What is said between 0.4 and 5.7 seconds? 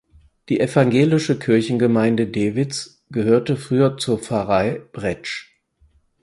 Die evangelische Kirchengemeinde Dewitz gehörte früher zur Pfarrei Bretsch.